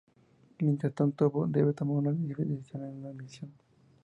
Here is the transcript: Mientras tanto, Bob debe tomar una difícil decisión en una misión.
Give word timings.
Mientras 0.59 0.95
tanto, 0.95 1.29
Bob 1.29 1.49
debe 1.51 1.73
tomar 1.73 1.97
una 1.97 2.11
difícil 2.11 2.47
decisión 2.49 2.85
en 2.85 2.97
una 3.05 3.13
misión. 3.13 3.53